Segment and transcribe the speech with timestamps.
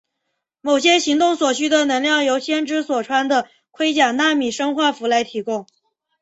[0.61, 5.67] 某些行动所需的能量由先知所穿的盔甲纳米生化服来提供。